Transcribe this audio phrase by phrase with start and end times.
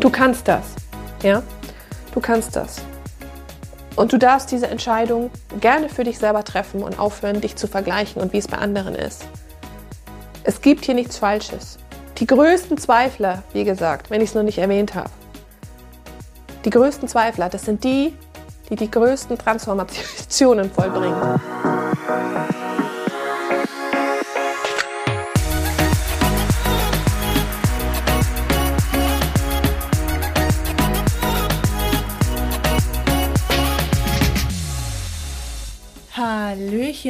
[0.00, 0.74] Du kannst das.
[1.22, 1.42] Ja?
[2.12, 2.76] Du kannst das.
[3.96, 8.20] Und du darfst diese Entscheidung gerne für dich selber treffen und aufhören, dich zu vergleichen
[8.20, 9.24] und wie es bei anderen ist.
[10.42, 11.78] Es gibt hier nichts Falsches.
[12.18, 15.10] Die größten Zweifler, wie gesagt, wenn ich es noch nicht erwähnt habe,
[16.64, 18.14] die größten Zweifler, das sind die,
[18.68, 21.40] die die größten Transformationen vollbringen.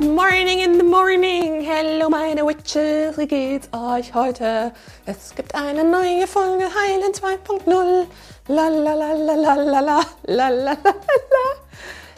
[0.00, 1.60] Morning in the morning.
[1.60, 4.72] Hello meine Witches, wie geht's euch heute?
[5.04, 8.06] Es gibt eine neue Folge Heilen 2.0.
[8.48, 10.76] La la la la la la la la la la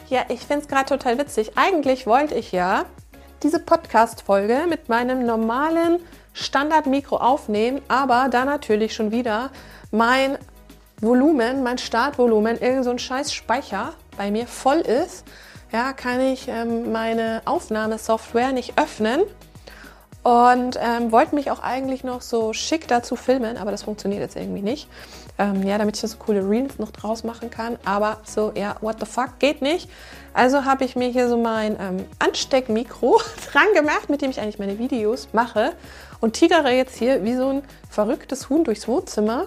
[0.08, 1.52] Ja, ich find's gerade total witzig.
[1.56, 2.84] Eigentlich wollte ich ja
[3.42, 5.98] diese Podcast-Folge mit meinem normalen
[6.34, 9.50] Standard-Mikro aufnehmen, aber da natürlich schon wieder
[9.90, 10.38] mein
[11.00, 15.24] Volumen, mein Startvolumen, irgend so scheiß Speicher bei mir voll ist
[15.72, 19.22] ja, kann ich ähm, meine Aufnahmesoftware nicht öffnen
[20.22, 24.36] und ähm, wollte mich auch eigentlich noch so schick dazu filmen, aber das funktioniert jetzt
[24.36, 24.88] irgendwie nicht.
[25.38, 29.00] Ähm, ja, damit ich so coole Reels noch draus machen kann, aber so, ja, what
[29.00, 29.88] the fuck, geht nicht.
[30.34, 33.20] Also habe ich mir hier so mein ähm, Ansteckmikro
[33.52, 35.72] dran gemacht, mit dem ich eigentlich meine Videos mache
[36.20, 39.46] und tigere jetzt hier wie so ein verrücktes Huhn durchs Wohnzimmer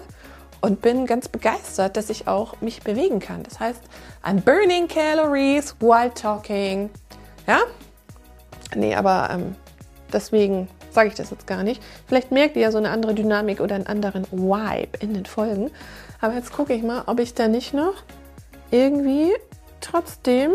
[0.60, 3.42] und bin ganz begeistert, dass ich auch mich bewegen kann.
[3.42, 3.82] Das heißt,
[4.24, 6.90] I'm burning calories while talking.
[7.46, 7.60] Ja?
[8.74, 9.54] Nee, aber ähm,
[10.12, 11.82] deswegen sage ich das jetzt gar nicht.
[12.06, 15.70] Vielleicht merkt ihr ja so eine andere Dynamik oder einen anderen Vibe in den Folgen.
[16.20, 17.94] Aber jetzt gucke ich mal, ob ich da nicht noch
[18.70, 19.32] irgendwie
[19.80, 20.52] trotzdem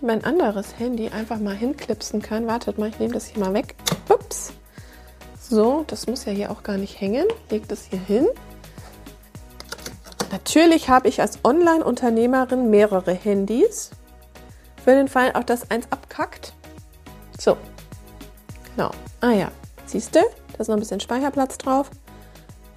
[0.00, 2.46] mein anderes Handy einfach mal hinklipsen kann.
[2.46, 3.74] Wartet mal, ich nehme das hier mal weg.
[4.08, 4.52] Ups.
[5.38, 7.26] So, das muss ja hier auch gar nicht hängen.
[7.50, 8.26] Leg das hier hin.
[10.36, 13.90] Natürlich habe ich als Online-Unternehmerin mehrere Handys.
[14.84, 16.52] Für den Fall auch, dass eins abkackt.
[17.40, 17.56] So.
[18.74, 18.90] Genau.
[19.22, 19.50] Ah ja.
[19.86, 20.20] Siehst du?
[20.20, 21.88] Da ist noch ein bisschen Speicherplatz drauf.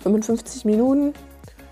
[0.04, 1.14] 55 Minuten.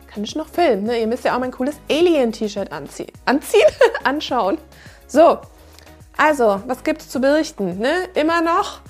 [0.08, 0.84] Kann ich noch filmen.
[0.84, 1.00] Ne?
[1.00, 3.14] Ihr müsst ja auch mein cooles Alien-T-Shirt anziehen.
[3.24, 3.62] Anziehen?
[4.04, 4.58] Anschauen.
[5.08, 5.38] So.
[6.18, 7.80] Also, was gibt es zu berichten?
[7.80, 8.10] Ne?
[8.14, 8.82] Immer noch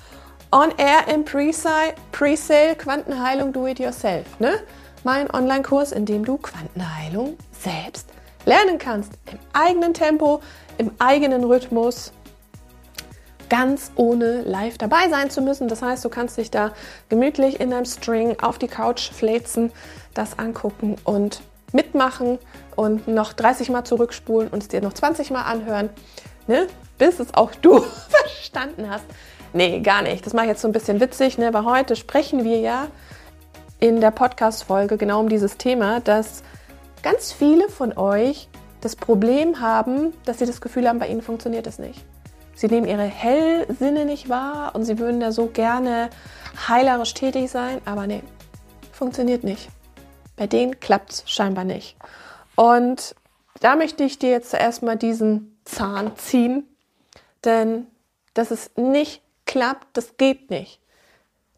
[0.50, 2.34] on air im Pre-Sale, Pre
[2.76, 4.40] Quantenheilung Do It Yourself.
[4.40, 4.58] Ne?
[5.08, 8.10] Mein Online-Kurs, in dem du Quantenheilung selbst
[8.44, 9.10] lernen kannst.
[9.32, 10.42] Im eigenen Tempo,
[10.76, 12.12] im eigenen Rhythmus,
[13.48, 15.66] ganz ohne live dabei sein zu müssen.
[15.66, 16.74] Das heißt, du kannst dich da
[17.08, 19.72] gemütlich in deinem String auf die Couch fläzen,
[20.12, 21.40] das angucken und
[21.72, 22.38] mitmachen
[22.76, 25.88] und noch 30 Mal zurückspulen und es dir noch 20 Mal anhören,
[26.48, 26.66] ne?
[26.98, 27.80] bis es auch du
[28.10, 29.06] verstanden hast.
[29.54, 30.26] Nee, gar nicht.
[30.26, 31.54] Das mache ich jetzt so ein bisschen witzig, ne?
[31.54, 32.88] weil heute sprechen wir ja
[33.80, 36.42] in der Podcast-Folge genau um dieses Thema, dass
[37.02, 38.48] ganz viele von euch
[38.80, 42.04] das Problem haben, dass sie das Gefühl haben, bei ihnen funktioniert es nicht.
[42.54, 46.10] Sie nehmen ihre Hellsinne nicht wahr und sie würden da so gerne
[46.68, 48.22] heilerisch tätig sein, aber nee,
[48.92, 49.68] funktioniert nicht.
[50.36, 51.96] Bei denen klappt es scheinbar nicht.
[52.56, 53.14] Und
[53.60, 56.64] da möchte ich dir jetzt zuerst mal diesen Zahn ziehen,
[57.44, 57.86] denn
[58.34, 60.80] dass es nicht klappt, das geht nicht.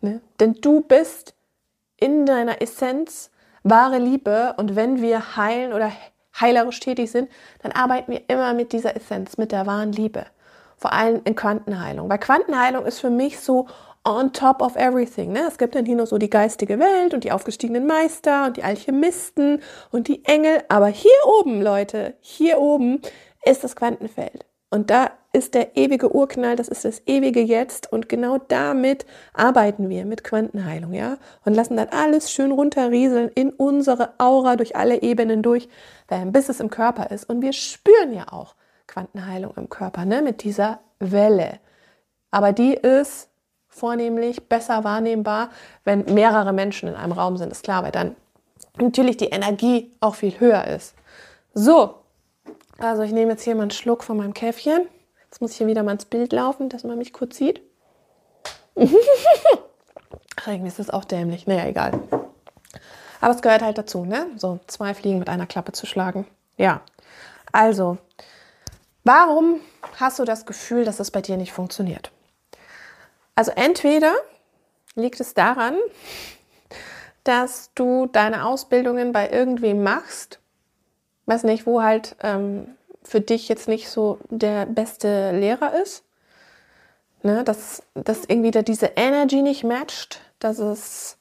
[0.01, 0.21] Ne?
[0.39, 1.35] Denn du bist
[2.01, 3.31] in deiner Essenz
[3.63, 5.93] wahre Liebe und wenn wir heilen oder
[6.39, 7.31] heilerisch tätig sind,
[7.63, 10.27] dann arbeiten wir immer mit dieser Essenz, mit der wahren Liebe.
[10.77, 12.09] Vor allem in Quantenheilung.
[12.09, 13.67] Weil Quantenheilung ist für mich so
[14.05, 15.33] on top of everything.
[15.33, 15.43] Ne?
[15.47, 18.65] Es gibt dann hier noch so die geistige Welt und die aufgestiegenen Meister und die
[18.65, 20.63] Alchemisten und die Engel.
[20.69, 23.03] Aber hier oben, Leute, hier oben
[23.45, 24.47] ist das Quantenfeld.
[24.71, 29.89] Und da ist der ewige Urknall, das ist das ewige Jetzt und genau damit arbeiten
[29.89, 31.19] wir mit Quantenheilung, ja?
[31.45, 35.69] Und lassen dann alles schön runterrieseln in unsere Aura durch alle Ebenen durch,
[36.27, 37.29] bis es im Körper ist.
[37.29, 38.55] Und wir spüren ja auch
[38.87, 40.23] Quantenheilung im Körper, ne?
[40.23, 41.59] Mit dieser Welle.
[42.31, 43.29] Aber die ist
[43.69, 45.51] vornehmlich besser wahrnehmbar,
[45.85, 48.17] wenn mehrere Menschen in einem Raum sind, ist klar, weil dann
[48.79, 50.95] natürlich die Energie auch viel höher ist.
[51.55, 52.00] So,
[52.81, 54.89] also ich nehme jetzt hier mal einen Schluck von meinem Käffchen.
[55.25, 57.61] Jetzt muss ich hier wieder mal ins Bild laufen, dass man mich kurz sieht.
[58.77, 61.47] Ach, irgendwie ist das auch dämlich.
[61.47, 62.01] Naja, egal.
[63.21, 64.27] Aber es gehört halt dazu, ne?
[64.37, 66.27] So zwei Fliegen mit einer Klappe zu schlagen.
[66.57, 66.81] Ja.
[67.53, 67.99] Also,
[69.05, 69.61] Warum
[69.99, 72.11] hast du das Gefühl, dass es bei dir nicht funktioniert?
[73.35, 74.15] Also entweder
[74.95, 75.77] liegt es daran,
[77.25, 80.40] dass du deine Ausbildungen bei irgendwem machst,
[81.31, 82.67] weiß nicht, wo halt ähm,
[83.03, 86.05] für dich jetzt nicht so der beste Lehrer ist,
[87.23, 91.17] ne, dass, dass irgendwie da diese Energy nicht matcht, dass es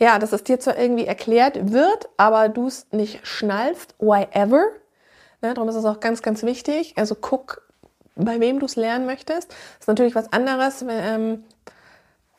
[0.00, 4.64] ja, dass es dir zwar irgendwie erklärt wird, aber du es nicht schnallst, why ever.
[5.42, 6.94] Ne, darum ist es auch ganz, ganz wichtig.
[6.96, 7.68] Also guck,
[8.14, 9.50] bei wem du es lernen möchtest.
[9.50, 11.44] Das ist natürlich was anderes, ähm,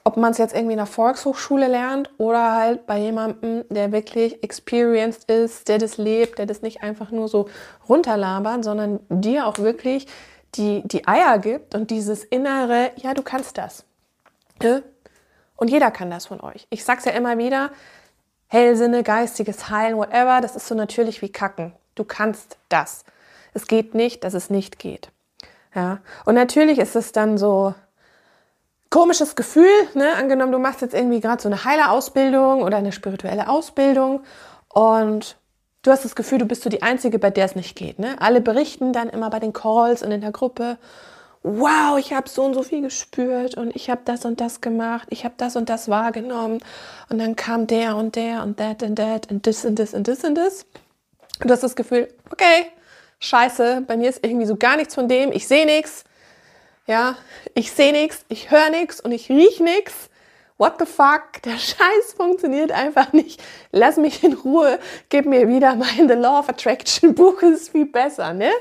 [0.09, 4.41] ob man es jetzt irgendwie in der Volkshochschule lernt oder halt bei jemandem, der wirklich
[4.43, 7.47] experienced ist, der das lebt, der das nicht einfach nur so
[7.87, 10.07] runterlabert, sondern dir auch wirklich
[10.55, 13.85] die, die Eier gibt und dieses innere, ja, du kannst das.
[14.63, 14.81] Ne?
[15.55, 16.65] Und jeder kann das von euch.
[16.71, 17.69] Ich sag's ja immer wieder,
[18.47, 21.73] Hellsinne, geistiges Heilen, whatever, das ist so natürlich wie Kacken.
[21.93, 23.03] Du kannst das.
[23.53, 25.11] Es geht nicht, dass es nicht geht.
[25.75, 25.99] Ja.
[26.25, 27.75] Und natürlich ist es dann so
[28.89, 30.13] komisches Gefühl, ne?
[30.15, 34.21] Angenommen, du machst jetzt irgendwie gerade so eine Heilerausbildung oder eine spirituelle Ausbildung
[34.73, 35.37] und
[35.83, 37.99] du hast das Gefühl, du bist so die Einzige, bei der es nicht geht.
[37.99, 38.15] Ne?
[38.19, 40.77] Alle berichten dann immer bei den Calls und in der Gruppe
[41.43, 45.07] wow, ich habe so und so viel gespürt und ich habe das und das gemacht,
[45.09, 46.59] ich habe das und das wahrgenommen
[47.09, 50.03] und dann kam der und der und that and that und this und this und
[50.05, 50.65] this und this.
[51.41, 52.65] Und du hast das Gefühl, okay,
[53.19, 56.03] scheiße, bei mir ist irgendwie so gar nichts von dem, ich sehe nichts,
[56.89, 57.15] ja,
[57.53, 60.09] ich sehe nichts, ich höre nichts und ich riech nichts
[60.59, 63.41] what the fuck, der Scheiß funktioniert einfach nicht.
[63.71, 64.77] Lass mich in Ruhe,
[65.07, 68.51] gib mir wieder mein The Law of Attraction Buch, ist viel besser, ne?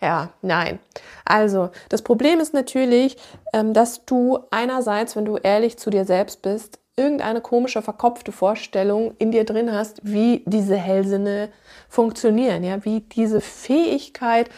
[0.00, 0.78] Ja, nein.
[1.24, 3.16] Also, das Problem ist natürlich,
[3.52, 9.14] ähm, dass du einerseits, wenn du ehrlich zu dir selbst bist, irgendeine komische, verkopfte Vorstellung
[9.18, 11.50] in dir drin hast, wie diese Hellsinne
[11.88, 14.48] funktionieren, ja, wie diese Fähigkeit,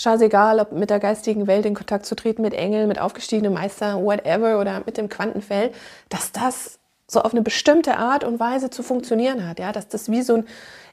[0.00, 4.02] scheißegal, ob mit der geistigen Welt in Kontakt zu treten, mit Engeln, mit aufgestiegenen Meister,
[4.02, 5.74] whatever oder mit dem Quantenfeld,
[6.08, 10.10] dass das so auf eine bestimmte Art und Weise zu funktionieren hat, ja, dass das
[10.10, 10.46] wie so ein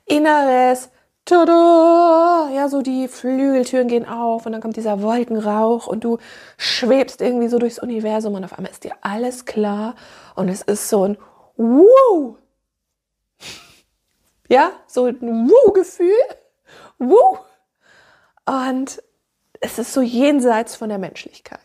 [0.06, 0.90] inneres
[1.26, 2.50] Tada!
[2.54, 6.20] Ja, so die Flügeltüren gehen auf und dann kommt dieser Wolkenrauch und du
[6.58, 9.96] schwebst irgendwie so durchs Universum und auf einmal ist dir alles klar
[10.36, 11.18] und es ist so ein
[11.58, 12.36] Wuh!
[14.48, 16.14] Ja, so ein Wuh-Gefühl.
[17.00, 17.38] Wuh!
[18.46, 19.02] Und
[19.60, 21.60] es ist so jenseits von der Menschlichkeit.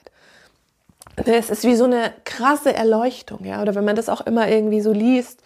[1.17, 3.61] Es ist wie so eine krasse Erleuchtung, ja.
[3.61, 5.43] Oder wenn man das auch immer irgendwie so liest,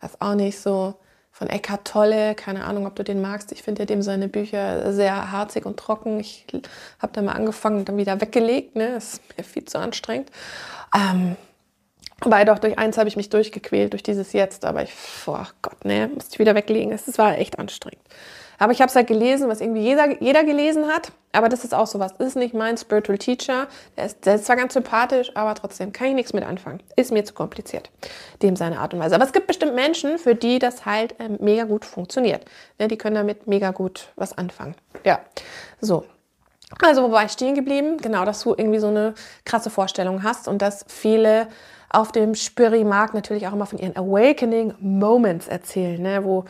[0.00, 0.94] das auch nicht so
[1.30, 3.52] von Eckhart Tolle, keine Ahnung, ob du den magst.
[3.52, 6.18] Ich finde ja dem seine Bücher sehr harzig und trocken.
[6.18, 6.46] Ich
[6.98, 8.74] habe da mal angefangen und dann wieder weggelegt.
[8.74, 8.92] Ne?
[8.94, 10.30] Das ist mir viel zu anstrengend.
[10.96, 11.36] Ähm,
[12.20, 14.64] aber doch, durch eins habe ich mich durchgequält, durch dieses Jetzt.
[14.64, 14.92] Aber ich,
[15.26, 16.90] oh Gott, ne, musste ich wieder weglegen.
[16.90, 18.02] Es war echt anstrengend.
[18.58, 21.12] Aber ich habe es halt gelesen, was irgendwie jeder, jeder gelesen hat.
[21.32, 22.12] Aber das ist auch sowas.
[22.18, 23.68] Ist nicht mein Spiritual Teacher.
[23.96, 26.82] Der ist, der ist zwar ganz sympathisch, aber trotzdem kann ich nichts mit anfangen.
[26.96, 27.90] Ist mir zu kompliziert.
[28.42, 29.14] Dem seine Art und Weise.
[29.14, 32.44] Aber es gibt bestimmt Menschen, für die das halt ähm, mega gut funktioniert.
[32.80, 34.74] Ja, die können damit mega gut was anfangen.
[35.04, 35.20] Ja,
[35.80, 36.04] so.
[36.82, 37.96] Also, wo war ich stehen geblieben?
[37.96, 39.14] Genau, dass du irgendwie so eine
[39.44, 41.48] krasse Vorstellung hast und dass viele
[41.90, 46.24] auf dem Spiri-Markt natürlich auch immer von ihren Awakening Moments erzählen, ne?
[46.24, 46.44] wo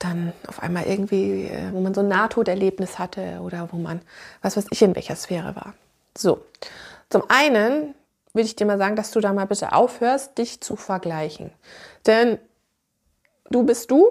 [0.00, 4.00] dann auf einmal irgendwie, äh, wo man so ein Nahtoderlebnis hatte oder wo man,
[4.42, 5.74] was weiß ich, in welcher Sphäre war.
[6.16, 6.44] So,
[7.08, 7.94] zum einen
[8.32, 11.52] will ich dir mal sagen, dass du da mal bitte aufhörst, dich zu vergleichen.
[12.06, 12.38] Denn
[13.50, 14.08] du bist du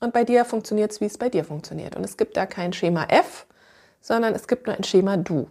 [0.00, 1.96] und bei dir funktioniert es, wie es bei dir funktioniert.
[1.96, 3.46] Und es gibt da kein Schema F,
[4.00, 5.48] sondern es gibt nur ein Schema Du.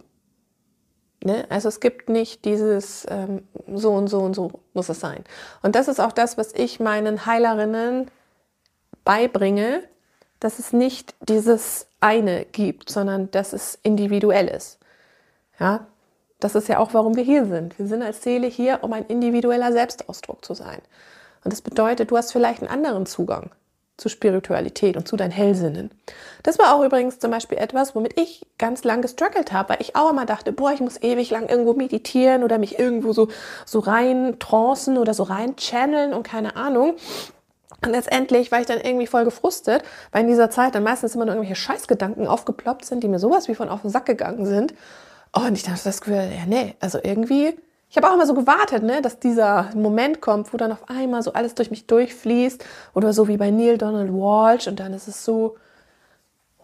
[1.24, 1.46] Ne?
[1.48, 5.24] Also es gibt nicht dieses ähm, so und so und so muss es sein.
[5.62, 8.10] Und das ist auch das, was ich meinen Heilerinnen
[9.04, 9.82] beibringe,
[10.40, 14.78] dass es nicht dieses eine gibt, sondern dass es individuell ist.
[15.58, 15.86] Ja,
[16.40, 17.78] das ist ja auch, warum wir hier sind.
[17.78, 20.80] Wir sind als Seele hier, um ein individueller Selbstausdruck zu sein.
[21.44, 23.50] Und das bedeutet, du hast vielleicht einen anderen Zugang
[23.96, 25.90] zu Spiritualität und zu deinen Hellsinnen.
[26.42, 29.94] Das war auch übrigens zum Beispiel etwas, womit ich ganz lang gestruggelt habe, weil ich
[29.94, 33.28] auch immer dachte, boah, ich muss ewig lang irgendwo meditieren oder mich irgendwo so,
[33.64, 36.96] so rein trancen oder so rein channeln und keine Ahnung.
[37.82, 41.24] Und letztendlich war ich dann irgendwie voll gefrustet, weil in dieser Zeit dann meistens immer
[41.24, 44.74] nur irgendwelche Scheißgedanken aufgeploppt sind, die mir sowas wie von auf den Sack gegangen sind.
[45.32, 47.54] Und ich dachte das Gefühl, ja, nee, also irgendwie,
[47.90, 51.22] ich habe auch immer so gewartet, ne, dass dieser Moment kommt, wo dann auf einmal
[51.22, 52.64] so alles durch mich durchfließt.
[52.94, 54.66] Oder so wie bei Neil Donald Walsh.
[54.66, 55.56] Und dann ist es so,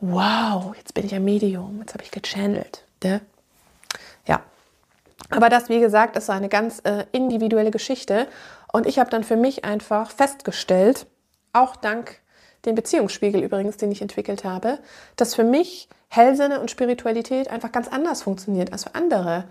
[0.01, 2.85] wow, jetzt bin ich ein Medium, jetzt habe ich gechannelt.
[3.05, 3.21] Ne?
[5.29, 8.27] Aber das, wie gesagt, ist so eine ganz äh, individuelle Geschichte.
[8.73, 11.07] Und ich habe dann für mich einfach festgestellt,
[11.53, 12.21] auch dank
[12.65, 14.79] den Beziehungsspiegel übrigens, den ich entwickelt habe,
[15.17, 19.45] dass für mich Hellsinne und Spiritualität einfach ganz anders funktioniert als für andere.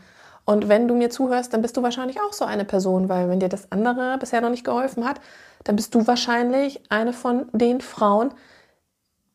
[0.45, 3.39] Und wenn du mir zuhörst, dann bist du wahrscheinlich auch so eine Person, weil wenn
[3.39, 5.21] dir das andere bisher noch nicht geholfen hat,
[5.63, 8.31] dann bist du wahrscheinlich eine von den Frauen,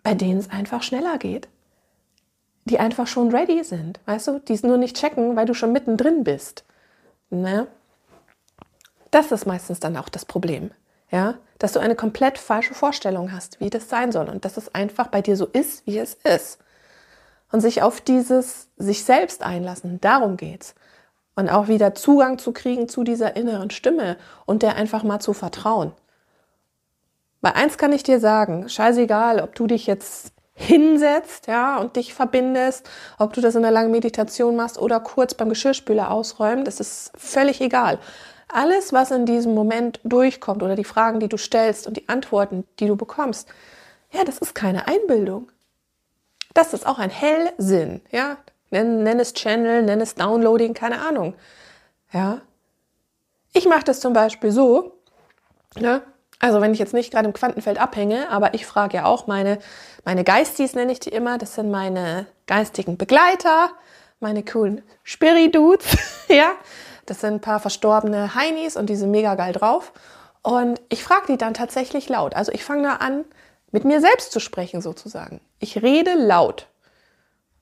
[0.02, 1.48] bei denen es einfach schneller geht.
[2.66, 4.38] Die einfach schon ready sind, weißt du?
[4.40, 6.64] Die es nur nicht checken, weil du schon mittendrin bist.
[7.30, 7.66] Ne?
[9.10, 10.70] Das ist meistens dann auch das Problem.
[11.10, 11.34] Ja?
[11.58, 14.28] Dass du eine komplett falsche Vorstellung hast, wie das sein soll.
[14.28, 16.58] Und dass es einfach bei dir so ist, wie es ist.
[17.52, 20.74] Und sich auf dieses sich selbst einlassen, darum geht's
[21.36, 24.16] und auch wieder Zugang zu kriegen zu dieser inneren Stimme
[24.46, 25.92] und der einfach mal zu vertrauen.
[27.40, 32.14] Weil eins kann ich dir sagen, scheißegal, ob du dich jetzt hinsetzt, ja, und dich
[32.14, 36.80] verbindest, ob du das in einer langen Meditation machst oder kurz beim Geschirrspüler ausräumen, das
[36.80, 37.98] ist völlig egal.
[38.48, 42.64] Alles, was in diesem Moment durchkommt oder die Fragen, die du stellst und die Antworten,
[42.78, 43.48] die du bekommst,
[44.12, 45.50] ja, das ist keine Einbildung.
[46.54, 48.36] Das ist auch ein Hellsinn, ja.
[48.70, 51.34] Nenn, nenn es Channel, nenn es Downloading, keine Ahnung.
[52.12, 52.40] Ja.
[53.52, 54.92] Ich mache das zum Beispiel so,
[55.76, 56.02] ne?
[56.40, 59.58] Also wenn ich jetzt nicht gerade im Quantenfeld abhänge, aber ich frage ja auch meine,
[60.04, 63.70] meine Geistis, nenne ich die immer, das sind meine geistigen Begleiter,
[64.20, 65.96] meine coolen Spiridudes,
[66.28, 66.52] ja.
[67.06, 69.92] Das sind ein paar verstorbene Heinis und die sind mega geil drauf.
[70.42, 72.34] Und ich frage die dann tatsächlich laut.
[72.34, 73.24] Also ich fange da an,
[73.70, 75.40] mit mir selbst zu sprechen sozusagen.
[75.58, 76.68] Ich rede laut.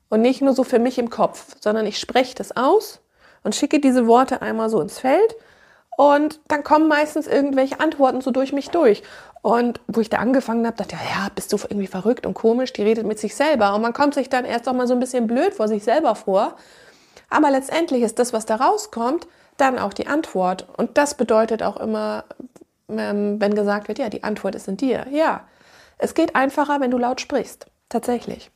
[0.08, 3.00] Und nicht nur so für mich im Kopf, sondern ich spreche das aus
[3.42, 5.34] und schicke diese Worte einmal so ins Feld.
[5.96, 9.02] Und dann kommen meistens irgendwelche Antworten so durch mich durch.
[9.42, 12.72] Und wo ich da angefangen habe, dachte ich, ja, bist du irgendwie verrückt und komisch,
[12.72, 13.74] die redet mit sich selber.
[13.74, 16.14] Und man kommt sich dann erst auch mal so ein bisschen blöd vor sich selber
[16.14, 16.56] vor.
[17.28, 20.66] Aber letztendlich ist das, was da rauskommt, dann auch die Antwort.
[20.76, 22.24] Und das bedeutet auch immer,
[22.88, 25.06] ähm, wenn gesagt wird, ja, die Antwort ist in dir.
[25.10, 25.44] Ja,
[25.98, 27.66] es geht einfacher, wenn du laut sprichst.
[27.88, 28.50] Tatsächlich.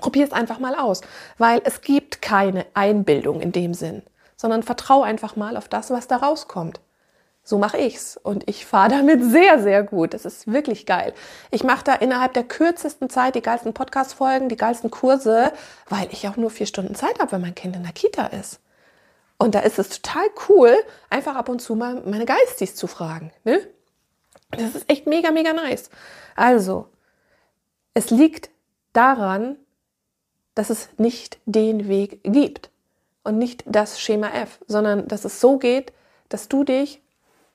[0.00, 1.00] Probier es einfach mal aus,
[1.38, 4.02] weil es gibt keine Einbildung in dem Sinn,
[4.42, 6.80] sondern vertrau einfach mal auf das, was da rauskommt.
[7.44, 10.14] So mache ich's und ich fahre damit sehr, sehr gut.
[10.14, 11.14] Das ist wirklich geil.
[11.52, 15.52] Ich mache da innerhalb der kürzesten Zeit die geilsten Podcast-Folgen, die geilsten Kurse,
[15.88, 18.58] weil ich auch nur vier Stunden Zeit habe, wenn mein Kind in der Kita ist.
[19.38, 20.74] Und da ist es total cool,
[21.08, 23.32] einfach ab und zu mal meine Geistis zu fragen.
[23.44, 23.60] Ne?
[24.50, 25.88] Das ist echt mega, mega nice.
[26.34, 26.88] Also,
[27.94, 28.50] es liegt
[28.92, 29.56] daran,
[30.56, 32.71] dass es nicht den Weg gibt
[33.24, 35.92] und nicht das Schema F, sondern dass es so geht,
[36.28, 37.02] dass du dich,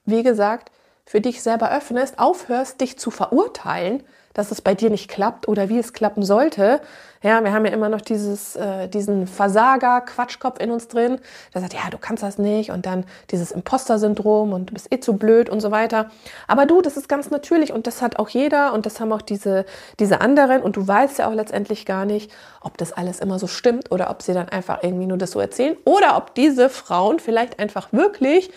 [0.05, 0.71] wie gesagt,
[1.07, 5.69] für dich selber öffnest, aufhörst, dich zu verurteilen, dass es bei dir nicht klappt oder
[5.69, 6.81] wie es klappen sollte.
[7.23, 11.19] Ja, wir haben ja immer noch dieses, äh, diesen Versager-Quatschkopf in uns drin,
[11.53, 14.99] der sagt, ja, du kannst das nicht und dann dieses Imposter-Syndrom und du bist eh
[14.99, 16.11] zu blöd und so weiter.
[16.45, 19.21] Aber du, das ist ganz natürlich und das hat auch jeder und das haben auch
[19.21, 19.65] diese,
[20.01, 23.47] diese anderen und du weißt ja auch letztendlich gar nicht, ob das alles immer so
[23.47, 27.19] stimmt oder ob sie dann einfach irgendwie nur das so erzählen oder ob diese Frauen
[27.19, 28.51] vielleicht einfach wirklich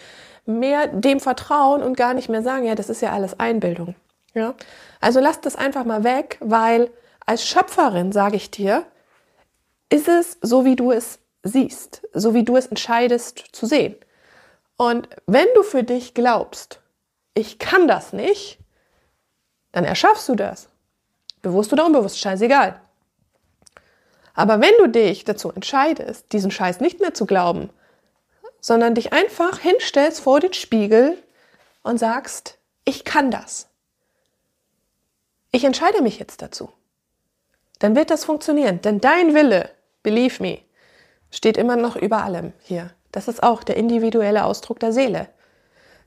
[0.58, 3.94] mehr dem vertrauen und gar nicht mehr sagen, ja, das ist ja alles Einbildung.
[4.34, 4.54] Ja?
[5.00, 6.90] Also lass das einfach mal weg, weil
[7.26, 8.84] als Schöpferin, sage ich dir,
[9.88, 13.96] ist es so, wie du es siehst, so wie du es entscheidest zu sehen.
[14.76, 16.80] Und wenn du für dich glaubst,
[17.34, 18.58] ich kann das nicht,
[19.72, 20.68] dann erschaffst du das.
[21.42, 22.80] Bewusst oder unbewusst, scheißegal.
[24.34, 27.70] Aber wenn du dich dazu entscheidest, diesen Scheiß nicht mehr zu glauben,
[28.60, 31.16] sondern dich einfach hinstellst vor den Spiegel
[31.82, 33.70] und sagst, ich kann das
[35.52, 36.70] ich entscheide mich jetzt dazu.
[37.78, 38.80] Dann wird das funktionieren.
[38.82, 39.70] Denn dein Wille,
[40.02, 40.60] believe me,
[41.30, 42.90] steht immer noch über allem hier.
[43.12, 45.28] Das ist auch der individuelle Ausdruck der Seele.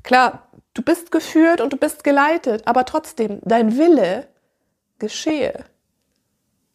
[0.04, 4.28] Klar, du bist geführt und du bist geleitet, aber trotzdem, dein Wille
[5.00, 5.66] geschehe.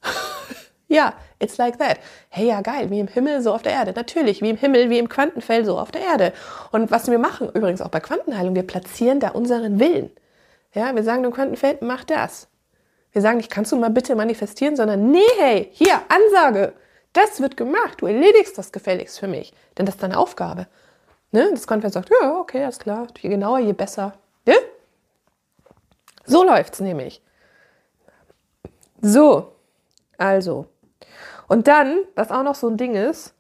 [0.89, 1.99] ja, it's like that.
[2.29, 3.93] Hey, ja, geil, wie im Himmel, so auf der Erde.
[3.95, 6.33] Natürlich, wie im Himmel, wie im Quantenfeld, so auf der Erde.
[6.73, 10.11] Und was wir machen, übrigens auch bei Quantenheilung, wir platzieren da unseren Willen.
[10.75, 12.49] Ja, wir sagen dem Quantenfeld, mach das.
[13.13, 16.75] Wir sagen nicht, kannst du mal bitte manifestieren, sondern nee, hey, hier, Ansage.
[17.13, 18.01] Das wird gemacht.
[18.01, 19.53] Du erledigst das gefälligst für mich.
[19.77, 20.67] Denn das ist deine Aufgabe.
[21.33, 21.49] Ne?
[21.51, 23.07] Das Konferenz sagt, ja, okay, alles klar.
[23.19, 24.13] Je genauer, je besser.
[24.47, 24.55] Ne?
[26.27, 27.23] So läuft's nämlich.
[29.01, 29.53] So,
[30.19, 30.67] also.
[31.49, 33.35] Und dann, was auch noch so ein Ding ist,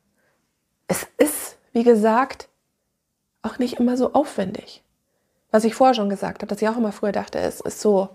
[0.86, 2.48] es ist, wie gesagt,
[3.42, 4.82] auch nicht immer so aufwendig.
[5.50, 8.08] Was ich vorher schon gesagt habe, dass ich auch immer früher dachte, es ist so,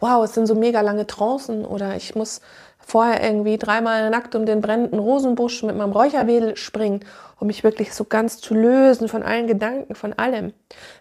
[0.00, 2.40] wow, es sind so mega lange Trancen oder ich muss
[2.78, 7.00] vorher irgendwie dreimal nackt um den brennenden Rosenbusch mit meinem Räucherwedel springen,
[7.40, 10.52] um mich wirklich so ganz zu lösen von allen Gedanken, von allem.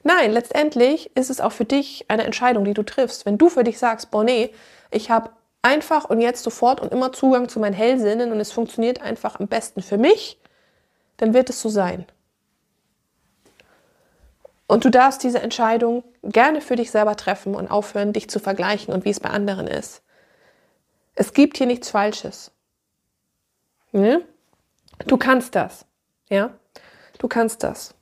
[0.04, 3.26] Nein, letztendlich ist es auch für dich eine Entscheidung, die du triffst.
[3.26, 4.52] Wenn du für dich sagst, boah, nee,
[4.92, 5.30] ich habe
[5.66, 9.48] einfach und jetzt sofort und immer Zugang zu meinen Hellsinnen und es funktioniert einfach am
[9.48, 10.40] besten für mich,
[11.18, 12.06] dann wird es so sein.
[14.68, 18.94] Und du darfst diese Entscheidung gerne für dich selber treffen und aufhören, dich zu vergleichen
[18.94, 20.02] und wie es bei anderen ist.
[21.16, 22.52] Es gibt hier nichts Falsches.
[23.92, 24.22] Ne?
[25.08, 25.86] Du kannst das.
[26.30, 26.52] Ja?
[27.18, 27.96] Du kannst das.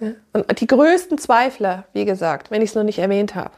[0.00, 0.16] Ne?
[0.32, 3.52] Und die größten Zweifler, wie gesagt, wenn ich es noch nicht erwähnt habe,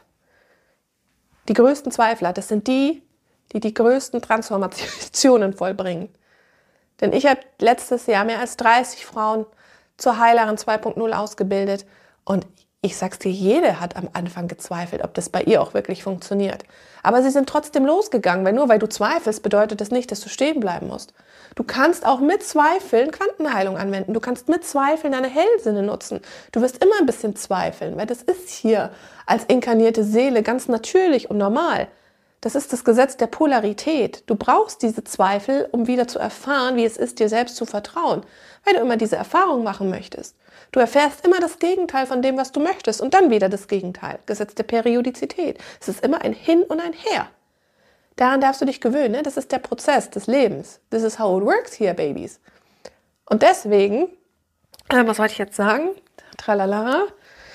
[1.47, 3.03] die größten Zweifler, das sind die,
[3.53, 6.09] die die größten Transformationen vollbringen.
[6.99, 9.45] Denn ich habe letztes Jahr mehr als 30 Frauen
[9.97, 11.85] zur Heilerin 2.0 ausgebildet
[12.23, 12.45] und
[12.83, 16.63] ich sag's dir, jede hat am Anfang gezweifelt, ob das bei ihr auch wirklich funktioniert.
[17.03, 20.29] Aber sie sind trotzdem losgegangen, weil nur weil du zweifelst, bedeutet das nicht, dass du
[20.29, 21.13] stehen bleiben musst.
[21.53, 24.15] Du kannst auch mit Zweifeln Quantenheilung anwenden.
[24.15, 26.21] Du kannst mit Zweifeln deine Hellsinne nutzen.
[26.51, 28.89] Du wirst immer ein bisschen zweifeln, weil das ist hier
[29.27, 31.87] als inkarnierte Seele ganz natürlich und normal.
[32.39, 34.23] Das ist das Gesetz der Polarität.
[34.25, 38.23] Du brauchst diese Zweifel, um wieder zu erfahren, wie es ist, dir selbst zu vertrauen,
[38.65, 40.35] weil du immer diese Erfahrung machen möchtest.
[40.71, 44.19] Du erfährst immer das Gegenteil von dem, was du möchtest und dann wieder das Gegenteil.
[44.25, 45.59] Gesetz der Periodizität.
[45.79, 47.27] Es ist immer ein Hin und ein Her.
[48.15, 49.11] Daran darfst du dich gewöhnen.
[49.11, 49.23] Ne?
[49.23, 50.79] Das ist der Prozess des Lebens.
[50.89, 52.39] This is how it works here, babies.
[53.25, 54.03] Und deswegen,
[54.89, 55.89] äh, was wollte ich jetzt sagen?
[56.37, 57.07] Tralala,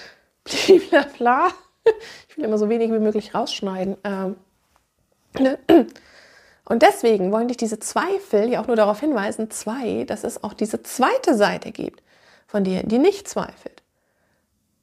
[0.44, 1.48] blablabla.
[2.28, 3.96] Ich will immer so wenig wie möglich rausschneiden.
[4.04, 4.36] Ähm,
[5.40, 5.58] Ne?
[6.68, 10.52] Und deswegen wollen dich diese Zweifel ja auch nur darauf hinweisen, zwei, dass es auch
[10.52, 12.02] diese zweite Seite gibt
[12.56, 13.82] von dir, die nicht zweifelt.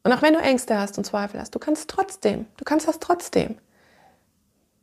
[0.03, 2.99] Und auch wenn du Ängste hast und Zweifel hast, du kannst trotzdem, du kannst das
[2.99, 3.57] trotzdem.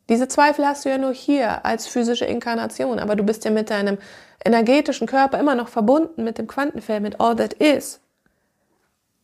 [0.09, 3.69] Diese Zweifel hast du ja nur hier als physische Inkarnation, aber du bist ja mit
[3.69, 3.97] deinem
[4.43, 8.01] energetischen Körper immer noch verbunden mit dem Quantenfeld, mit all that is.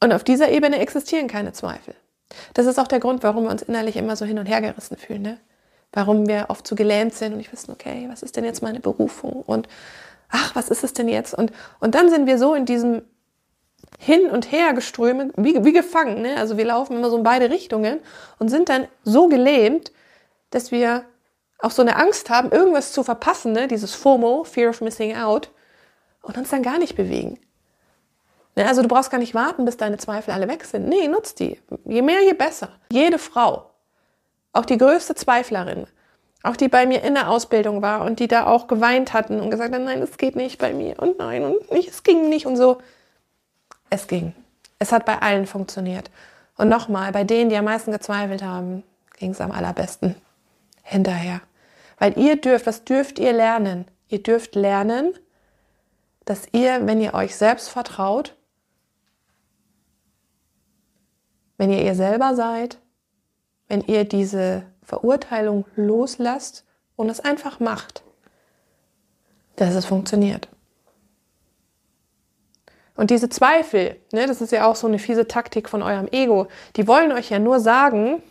[0.02, 1.94] Und auf dieser Ebene existieren keine Zweifel.
[2.54, 4.96] Das ist auch der Grund, warum wir uns innerlich immer so hin und her gerissen
[4.96, 5.24] fühlen.
[5.24, 5.40] Ne?
[5.94, 8.80] warum wir oft so gelähmt sind und ich wissen, okay, was ist denn jetzt meine
[8.80, 9.68] Berufung und
[10.30, 11.34] ach, was ist es denn jetzt?
[11.34, 13.02] Und, und dann sind wir so in diesem
[13.98, 16.38] Hin- und Hergeströme, wie, wie gefangen, ne?
[16.38, 18.00] also wir laufen immer so in beide Richtungen
[18.40, 19.92] und sind dann so gelähmt,
[20.52, 21.04] dass wir
[21.60, 23.68] auch so eine Angst haben, irgendwas zu verpassen, ne?
[23.68, 25.52] dieses FOMO, Fear of Missing Out,
[26.22, 27.40] und uns dann gar nicht bewegen.
[28.56, 28.68] Ne?
[28.68, 30.88] Also du brauchst gar nicht warten, bis deine Zweifel alle weg sind.
[30.88, 31.60] Nee, nutz die.
[31.86, 32.70] Je mehr, je besser.
[32.92, 33.72] Jede Frau
[34.58, 35.86] auch die größte Zweiflerin,
[36.44, 39.52] auch die bei mir in der Ausbildung war und die da auch geweint hatten und
[39.52, 42.46] gesagt hat, nein, es geht nicht bei mir und nein und nicht, es ging nicht
[42.46, 42.80] und so.
[43.90, 44.34] Es ging.
[44.80, 46.12] Es hat bei allen funktioniert.
[46.58, 48.84] Und nochmal, bei denen, die am meisten gezweifelt haben,
[49.18, 50.16] ging es am allerbesten
[50.84, 51.42] hinterher.
[52.00, 53.86] Weil ihr dürft, was dürft ihr lernen?
[54.08, 55.14] Ihr dürft lernen,
[56.26, 58.36] dass ihr, wenn ihr euch selbst vertraut,
[61.58, 62.80] wenn ihr ihr selber seid,
[63.68, 66.64] wenn ihr diese Verurteilung loslasst
[66.96, 68.04] und es einfach macht,
[69.56, 70.48] dass es funktioniert.
[72.98, 76.48] Und diese Zweifel, ne, das ist ja auch so eine fiese Taktik von eurem Ego,
[76.76, 78.22] die wollen euch ja nur sagen,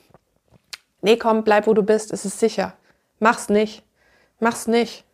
[1.03, 2.75] nee, komm, bleib wo du bist, es ist sicher.
[3.21, 3.85] Mach's nicht.
[4.41, 5.05] Mach's nicht.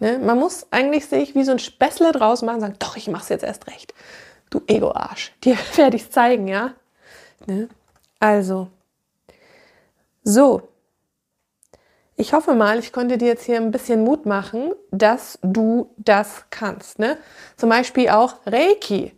[0.00, 0.18] Ne?
[0.18, 3.28] Man muss eigentlich sich wie so ein Späßle draus machen und sagen, doch, ich mach's
[3.28, 3.94] jetzt erst recht.
[4.50, 5.34] Du Ego-Arsch.
[5.44, 6.74] Dir werde ich's zeigen, ja?
[7.46, 7.68] Ne?
[8.18, 8.68] Also,
[10.24, 10.68] so,
[12.16, 16.46] ich hoffe mal, ich konnte dir jetzt hier ein bisschen Mut machen, dass du das
[16.50, 16.98] kannst.
[16.98, 17.18] Ne?
[17.56, 19.12] Zum Beispiel auch Reiki.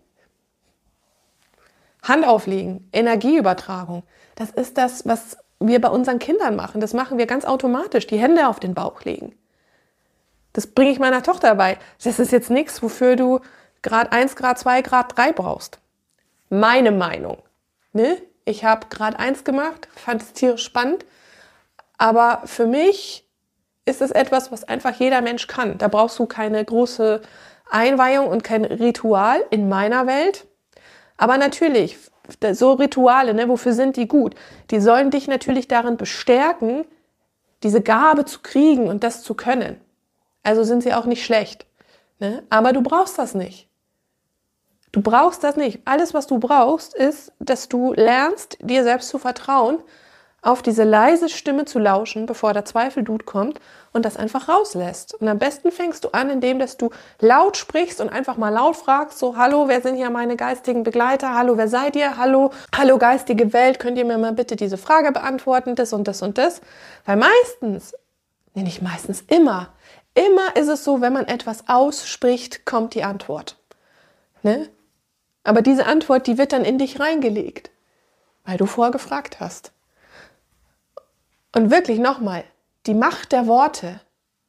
[2.02, 4.02] Hand auflegen, Energieübertragung.
[4.34, 6.80] Das ist das, was wir bei unseren Kindern machen.
[6.80, 8.06] Das machen wir ganz automatisch.
[8.06, 9.36] Die Hände auf den Bauch legen.
[10.52, 11.78] Das bringe ich meiner Tochter bei.
[12.02, 13.40] Das ist jetzt nichts, wofür du
[13.82, 15.78] Grad 1, Grad 2, Grad 3 brauchst.
[16.48, 17.38] Meine Meinung.
[17.92, 18.20] Ne?
[18.44, 21.04] Ich habe Grad 1 gemacht, fand es tierisch spannend.
[21.98, 23.28] Aber für mich
[23.84, 25.78] ist es etwas, was einfach jeder Mensch kann.
[25.78, 27.20] Da brauchst du keine große
[27.70, 30.46] Einweihung und kein Ritual in meiner Welt.
[31.16, 31.98] Aber natürlich,
[32.52, 34.34] so Rituale, ne, wofür sind die gut?
[34.70, 36.84] Die sollen dich natürlich darin bestärken,
[37.62, 39.80] diese Gabe zu kriegen und das zu können.
[40.42, 41.66] Also sind sie auch nicht schlecht.
[42.20, 42.44] Ne?
[42.50, 43.68] Aber du brauchst das nicht.
[44.92, 45.80] Du brauchst das nicht.
[45.84, 49.82] Alles, was du brauchst, ist, dass du lernst, dir selbst zu vertrauen,
[50.40, 53.58] auf diese leise Stimme zu lauschen, bevor der Zweifeldude kommt
[53.92, 55.14] und das einfach rauslässt.
[55.14, 58.76] Und am besten fängst du an, indem dass du laut sprichst und einfach mal laut
[58.76, 61.34] fragst, so, hallo, wer sind hier meine geistigen Begleiter?
[61.34, 62.16] Hallo, wer seid ihr?
[62.16, 65.74] Hallo, hallo geistige Welt, könnt ihr mir mal bitte diese Frage beantworten?
[65.74, 66.60] Das und das und das.
[67.04, 67.94] Weil meistens,
[68.54, 69.70] nee, nicht meistens, immer,
[70.14, 73.56] immer ist es so, wenn man etwas ausspricht, kommt die Antwort.
[74.44, 74.68] Ne?
[75.42, 77.70] Aber diese Antwort, die wird dann in dich reingelegt,
[78.44, 79.72] weil du vorher gefragt hast.
[81.58, 82.44] Und wirklich nochmal,
[82.86, 83.98] die Macht der Worte,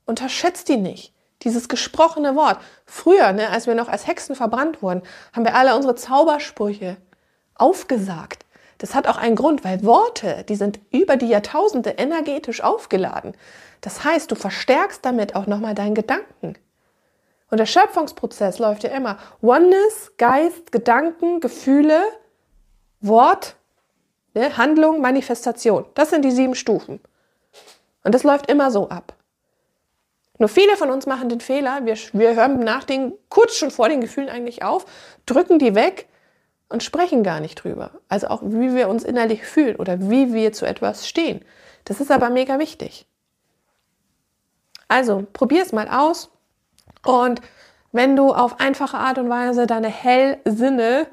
[0.06, 1.12] unterschätzt die nicht.
[1.41, 2.60] Dieses gesprochene Wort.
[2.86, 5.02] Früher, ne, als wir noch als Hexen verbrannt wurden,
[5.34, 6.98] haben wir alle unsere Zaubersprüche
[7.56, 8.45] aufgesagt.
[8.78, 13.36] Das hat auch einen Grund, weil Worte, die sind über die Jahrtausende energetisch aufgeladen.
[13.82, 16.60] Das heißt, du verstärkst damit auch nochmal deinen Gedanken.
[17.50, 19.17] Und der Schöpfungsprozess läuft ja immer.
[19.41, 22.04] Oneness, Geist, Gedanken, Gefühle,
[23.02, 23.56] Wort,
[24.39, 24.58] Ne?
[24.58, 25.86] Handlung, Manifestation.
[25.95, 27.02] Das sind die sieben Stufen.
[28.04, 29.13] Und das läuft immer so ab.
[30.38, 33.89] Nur viele von uns machen den Fehler, wir, wir hören nach den, kurz schon vor
[33.89, 34.86] den Gefühlen eigentlich auf,
[35.25, 36.08] drücken die weg
[36.69, 37.91] und sprechen gar nicht drüber.
[38.08, 41.43] Also auch, wie wir uns innerlich fühlen oder wie wir zu etwas stehen.
[41.84, 43.06] Das ist aber mega wichtig.
[44.88, 46.32] Also, probier es mal aus.
[47.06, 47.41] Und
[47.91, 51.08] wenn du auf einfache Art und Weise deine Hellsinne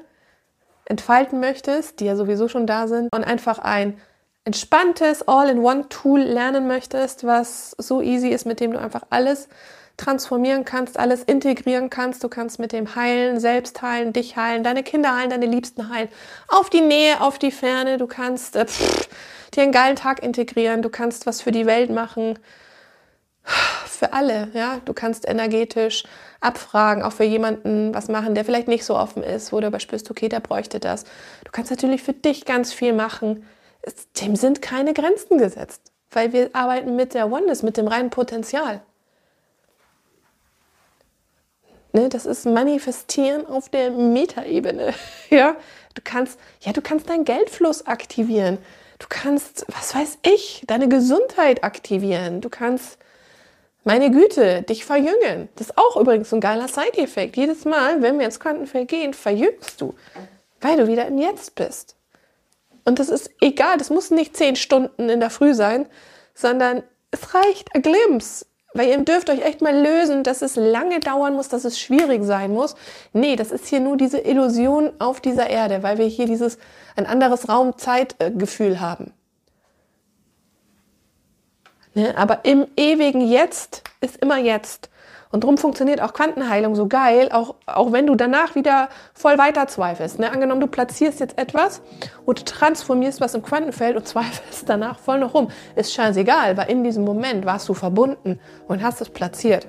[0.89, 3.99] entfalten möchtest, die ja sowieso schon da sind, und einfach ein
[4.45, 9.49] entspanntes All-in-One-Tool lernen möchtest, was so easy ist, mit dem du einfach alles
[9.97, 12.23] transformieren kannst, alles integrieren kannst.
[12.23, 16.07] Du kannst mit dem heilen, selbst heilen, dich heilen, deine Kinder heilen, deine Liebsten heilen,
[16.47, 17.97] auf die Nähe, auf die Ferne.
[17.97, 19.09] Du kannst äh, pff,
[19.53, 22.39] dir einen geilen Tag integrieren, du kannst was für die Welt machen
[23.85, 24.79] für alle, ja.
[24.85, 26.03] Du kannst energetisch
[26.39, 29.79] abfragen, auch für jemanden was machen, der vielleicht nicht so offen ist, wo du aber
[29.79, 31.03] spürst, okay, der bräuchte das.
[31.43, 33.45] Du kannst natürlich für dich ganz viel machen.
[34.21, 38.81] Dem sind keine Grenzen gesetzt, weil wir arbeiten mit der Oneness, mit dem reinen Potenzial.
[41.93, 44.93] Ne, das ist Manifestieren auf der Metaebene.
[45.29, 45.55] ja,
[45.95, 48.59] du kannst, ja, du kannst deinen Geldfluss aktivieren.
[48.99, 52.41] Du kannst, was weiß ich, deine Gesundheit aktivieren.
[52.41, 52.97] Du kannst
[53.87, 55.47] meine Güte, dich verjüngen.
[55.55, 57.37] Das ist auch übrigens ein geiler Side-Effekt.
[57.37, 59.95] Jedes Mal, wenn wir ins Quantenfeld gehen, verjüngst du,
[60.59, 61.95] weil du wieder im Jetzt bist.
[62.83, 65.87] Und das ist egal, das muss nicht zehn Stunden in der Früh sein,
[66.33, 68.45] sondern es reicht ein Glimpse.
[68.73, 72.25] Weil ihr dürft euch echt mal lösen, dass es lange dauern muss, dass es schwierig
[72.25, 72.75] sein muss.
[73.13, 76.57] Nee, das ist hier nur diese Illusion auf dieser Erde, weil wir hier dieses
[76.97, 79.13] ein anderes Raum-Zeit-Gefühl haben.
[81.97, 82.15] Ne?
[82.15, 84.91] Aber im ewigen Jetzt ist immer jetzt.
[85.31, 89.67] Und darum funktioniert auch Quantenheilung so geil, auch, auch wenn du danach wieder voll weiter
[89.67, 90.19] zweifelst.
[90.19, 90.31] Ne?
[90.31, 91.81] Angenommen, du platzierst jetzt etwas
[92.23, 95.49] und transformierst was im Quantenfeld und zweifelst danach voll noch rum.
[95.75, 99.67] Ist scheißegal, weil in diesem Moment warst du verbunden und hast es platziert.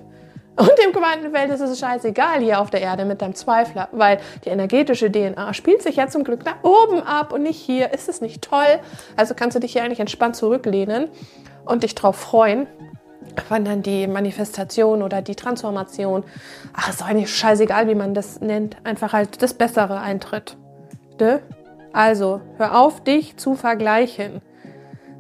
[0.57, 4.51] Und im Quantenfeld ist es scheißegal hier auf der Erde mit deinem Zweifler, weil die
[4.51, 7.95] energetische DNA spielt sich ja zum Glück da oben ab und nicht hier.
[7.95, 8.81] Ist es nicht toll?
[9.17, 11.09] Also kannst du dich hier eigentlich entspannt zurücklehnen
[11.69, 12.67] und dich drauf freuen,
[13.49, 16.25] wann dann die Manifestation oder die Transformation,
[16.73, 20.57] ach, ist doch eigentlich scheißegal, wie man das nennt, einfach halt das Bessere eintritt.
[21.21, 21.41] Ne?
[21.93, 24.41] Also, hör auf, dich zu vergleichen,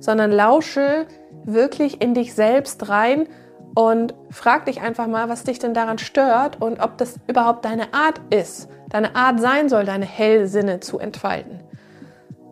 [0.01, 1.07] sondern lausche
[1.45, 3.27] wirklich in dich selbst rein
[3.75, 7.95] und frag dich einfach mal, was dich denn daran stört und ob das überhaupt deine
[7.95, 11.61] Art ist, deine Art sein soll, deine Hellsinne zu entfalten.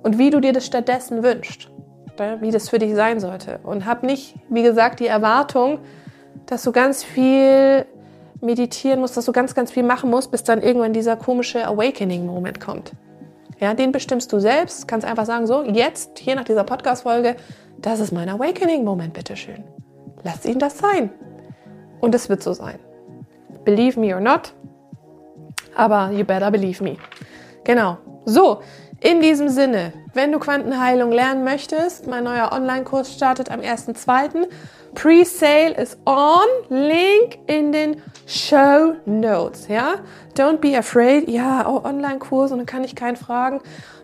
[0.02, 1.70] Und wie du dir das stattdessen wünschst
[2.40, 3.60] wie das für dich sein sollte.
[3.62, 5.78] Und hab nicht, wie gesagt, die Erwartung,
[6.46, 7.86] dass du ganz viel
[8.40, 12.60] meditieren musst, dass du ganz, ganz viel machen musst, bis dann irgendwann dieser komische Awakening-Moment
[12.60, 12.92] kommt.
[13.58, 14.86] Ja, den bestimmst du selbst.
[14.86, 17.36] Kannst einfach sagen, so, jetzt, hier nach dieser Podcast-Folge,
[17.78, 19.64] das ist mein Awakening-Moment, bitteschön.
[20.22, 21.10] Lass ihn das sein.
[22.00, 22.78] Und es wird so sein.
[23.64, 24.52] Believe me or not.
[25.74, 26.96] Aber you better believe me.
[27.64, 27.98] Genau.
[28.24, 28.60] So,
[29.00, 34.46] in diesem Sinne, wenn du Quantenheilung lernen möchtest, mein neuer Online-Kurs startet am 1.2.
[34.94, 36.46] Pre-Sale ist on.
[36.70, 39.68] Link in den Show Notes.
[39.68, 39.96] Ja,
[40.36, 41.28] don't be afraid.
[41.28, 43.60] Ja, oh, Online-Kurs und dann kann ich keinen fragen.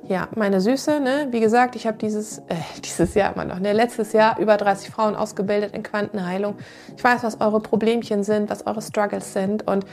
[0.07, 1.29] Ja, meine Süße, ne?
[1.31, 3.73] Wie gesagt, ich habe dieses, äh, dieses Jahr immer noch, ne?
[3.73, 6.57] Letztes Jahr über 30 Frauen ausgebildet in Quantenheilung.
[6.97, 9.87] Ich weiß, was eure Problemchen sind, was eure Struggles sind und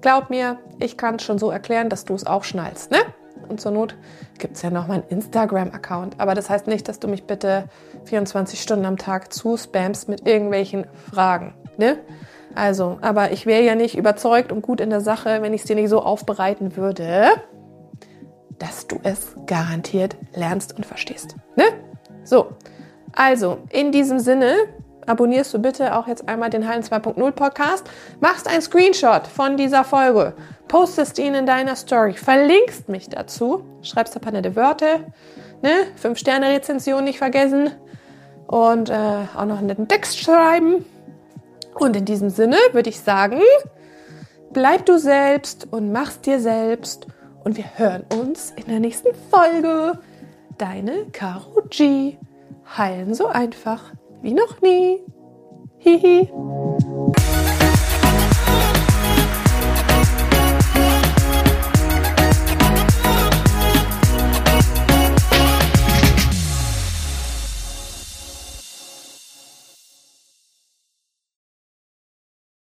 [0.00, 2.98] glaub mir, ich kann es schon so erklären, dass du es auch schnallst, ne?
[3.48, 3.96] Und zur Not
[4.38, 6.16] gibt es ja noch meinen Instagram-Account.
[6.18, 7.64] Aber das heißt nicht, dass du mich bitte
[8.04, 11.54] 24 Stunden am Tag zuspammst mit irgendwelchen Fragen.
[11.76, 11.98] Ne?
[12.54, 15.66] Also, aber ich wäre ja nicht überzeugt und gut in der Sache, wenn ich es
[15.66, 17.28] dir nicht so aufbereiten würde,
[18.58, 21.34] dass du es garantiert lernst und verstehst.
[21.56, 21.64] Ne?
[22.22, 22.52] So,
[23.16, 24.54] Also, in diesem Sinne,
[25.06, 27.88] abonnierst du bitte auch jetzt einmal den Heilen 2.0 Podcast,
[28.20, 30.34] machst einen Screenshot von dieser Folge,
[30.68, 35.00] postest ihn in deiner Story, verlinkst mich dazu, schreibst ein paar nette Wörter,
[35.62, 35.70] ne?
[35.96, 37.70] Fünf Sterne Rezension nicht vergessen
[38.46, 40.84] und äh, auch noch einen netten Text schreiben.
[41.74, 43.40] Und in diesem Sinne würde ich sagen,
[44.52, 47.06] bleib du selbst und mach's dir selbst
[47.42, 49.98] und wir hören uns in der nächsten Folge.
[50.56, 52.16] Deine Caro G.
[52.76, 53.92] Heilen so einfach
[54.24, 55.04] wie noch nie.
[55.78, 56.30] Hihi.